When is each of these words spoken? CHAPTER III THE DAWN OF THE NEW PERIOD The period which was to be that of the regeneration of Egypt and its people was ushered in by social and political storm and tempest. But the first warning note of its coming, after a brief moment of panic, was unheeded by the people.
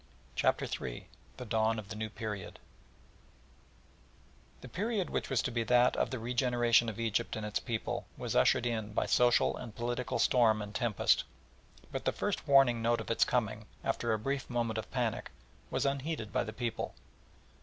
CHAPTER 0.35 0.65
III 0.65 1.07
THE 1.37 1.45
DAWN 1.45 1.77
OF 1.77 1.89
THE 1.89 1.95
NEW 1.95 2.09
PERIOD 2.09 2.57
The 4.61 4.67
period 4.67 5.11
which 5.11 5.29
was 5.29 5.43
to 5.43 5.51
be 5.51 5.63
that 5.65 5.95
of 5.95 6.09
the 6.09 6.17
regeneration 6.17 6.89
of 6.89 6.99
Egypt 6.99 7.35
and 7.35 7.45
its 7.45 7.59
people 7.59 8.07
was 8.17 8.35
ushered 8.35 8.65
in 8.65 8.93
by 8.93 9.05
social 9.05 9.55
and 9.55 9.75
political 9.75 10.17
storm 10.17 10.59
and 10.59 10.73
tempest. 10.73 11.23
But 11.91 12.05
the 12.05 12.11
first 12.13 12.47
warning 12.47 12.81
note 12.81 12.99
of 12.99 13.11
its 13.11 13.23
coming, 13.23 13.67
after 13.83 14.11
a 14.11 14.17
brief 14.17 14.49
moment 14.49 14.79
of 14.79 14.89
panic, 14.89 15.29
was 15.69 15.85
unheeded 15.85 16.33
by 16.33 16.45
the 16.45 16.53
people. 16.53 16.95